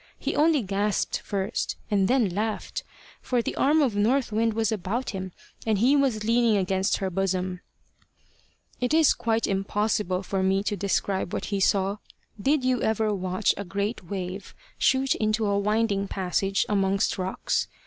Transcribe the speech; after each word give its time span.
He 0.17 0.35
only 0.35 0.63
gasped 0.63 1.19
first 1.19 1.75
and 1.91 2.07
then 2.07 2.27
laughed, 2.29 2.83
for 3.21 3.43
the 3.43 3.55
arm 3.55 3.83
of 3.83 3.95
North 3.95 4.31
Wind 4.31 4.55
was 4.55 4.71
about 4.71 5.11
him, 5.11 5.31
and 5.63 5.77
he 5.77 5.95
was 5.95 6.23
leaning 6.23 6.57
against 6.57 6.97
her 6.97 7.11
bosom. 7.11 7.61
It 8.79 8.95
is 8.95 9.13
quite 9.13 9.45
impossible 9.45 10.23
for 10.23 10.41
me 10.41 10.63
to 10.63 10.75
describe 10.75 11.33
what 11.33 11.45
he 11.53 11.59
saw. 11.59 11.97
Did 12.41 12.63
you 12.65 12.81
ever 12.81 13.13
watch 13.13 13.53
a 13.57 13.63
great 13.63 14.03
wave 14.05 14.55
shoot 14.79 15.13
into 15.13 15.45
a 15.45 15.59
winding 15.59 16.07
passage 16.07 16.65
amongst 16.67 17.19
rocks? 17.19 17.67